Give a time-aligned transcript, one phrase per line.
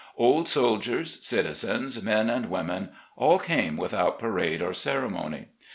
[0.17, 5.49] Old soldiers, citizens, men and women, all came without parade or ceremony.